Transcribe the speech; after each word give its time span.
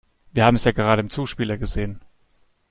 Wir 0.31 0.45
haben 0.45 0.55
es 0.55 0.63
ja 0.63 0.71
gerade 0.71 0.99
im 0.99 1.11
Zuspieler 1.11 1.59
gesehen. 1.59 2.01